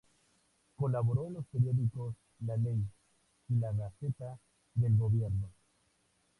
[0.77, 2.83] Colaboró en los periódicos "La Ley"
[3.49, 4.39] y "La Gaceta
[4.73, 5.51] del Gobierno".